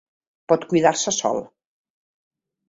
[0.53, 1.39] Pot cuidar-se sol.